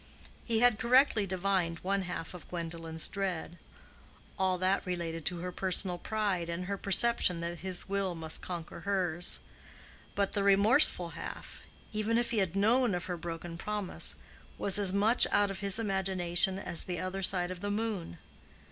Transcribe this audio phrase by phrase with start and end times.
[0.43, 6.49] He had correctly divined one half of Gwendolen's dread—all that related to her personal pride,
[6.49, 9.41] and her perception that his will must conquer hers;
[10.15, 11.61] but the remorseful half,
[11.91, 14.15] even if he had known of her broken promise,
[14.57, 18.17] was as much out of his imagination as the other side of the moon.